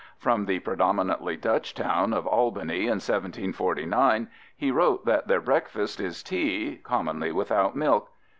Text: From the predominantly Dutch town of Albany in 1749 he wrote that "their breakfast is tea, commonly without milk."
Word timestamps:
From 0.17 0.47
the 0.47 0.57
predominantly 0.57 1.37
Dutch 1.37 1.75
town 1.75 2.11
of 2.11 2.25
Albany 2.25 2.85
in 2.85 2.97
1749 2.97 4.29
he 4.57 4.71
wrote 4.71 5.05
that 5.05 5.27
"their 5.27 5.41
breakfast 5.41 5.99
is 5.99 6.23
tea, 6.23 6.79
commonly 6.83 7.31
without 7.31 7.75
milk." 7.75 8.09